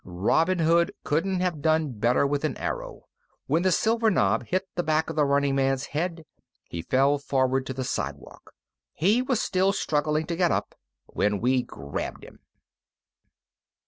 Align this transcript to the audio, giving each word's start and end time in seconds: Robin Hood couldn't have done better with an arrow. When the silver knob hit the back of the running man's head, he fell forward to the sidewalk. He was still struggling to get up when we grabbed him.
Robin 0.03 0.57
Hood 0.57 0.91
couldn't 1.03 1.41
have 1.41 1.61
done 1.61 1.91
better 1.91 2.25
with 2.25 2.43
an 2.43 2.57
arrow. 2.57 3.05
When 3.45 3.61
the 3.61 3.71
silver 3.71 4.09
knob 4.09 4.47
hit 4.47 4.67
the 4.73 4.81
back 4.81 5.11
of 5.11 5.15
the 5.15 5.25
running 5.25 5.53
man's 5.53 5.85
head, 5.93 6.25
he 6.63 6.81
fell 6.81 7.19
forward 7.19 7.67
to 7.67 7.73
the 7.75 7.83
sidewalk. 7.83 8.55
He 8.93 9.21
was 9.21 9.39
still 9.39 9.71
struggling 9.71 10.25
to 10.25 10.35
get 10.35 10.49
up 10.51 10.73
when 11.05 11.39
we 11.39 11.61
grabbed 11.61 12.23
him. 12.23 12.39